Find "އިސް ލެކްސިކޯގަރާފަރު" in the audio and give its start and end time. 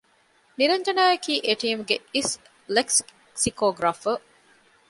2.15-4.19